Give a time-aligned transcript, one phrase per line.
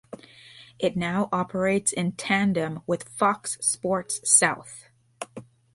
[0.79, 4.89] It now operates in tandem with Fox Sports South.